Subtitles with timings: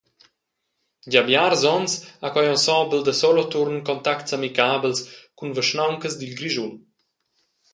[1.11, 1.91] Gia biars onns
[2.21, 4.99] ha quei ensemble da Soloturn contacts amicabels
[5.37, 6.73] cun vischnauncas dil Grischun.